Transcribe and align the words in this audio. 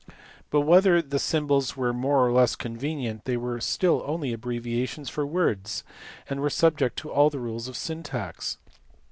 But 0.49 0.61
whether 0.61 0.99
the 0.99 1.19
symbols 1.19 1.77
were 1.77 1.93
more 1.93 2.25
or 2.25 2.31
less 2.31 2.55
convenient 2.55 3.25
they 3.25 3.37
were 3.37 3.61
still 3.61 4.01
only 4.07 4.33
abbreviations 4.33 5.11
for 5.11 5.27
words, 5.27 5.83
and 6.27 6.39
were 6.39 6.49
subject 6.49 6.97
to 6.99 7.11
all 7.11 7.29
the 7.29 7.37
rules 7.37 7.67
of 7.67 7.77
syntax. 7.77 8.57